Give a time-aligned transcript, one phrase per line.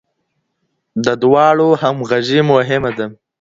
[1.05, 3.05] د دواړو همغږي مهمه ده.